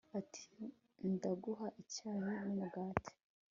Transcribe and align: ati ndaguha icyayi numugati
ati 0.19 0.43
ndaguha 1.13 1.67
icyayi 1.81 2.29
numugati 2.41 3.11